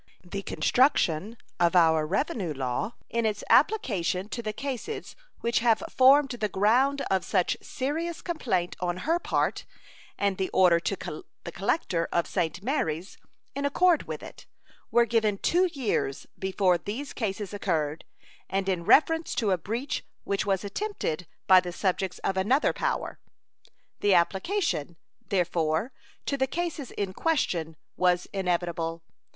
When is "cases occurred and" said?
17.13-18.67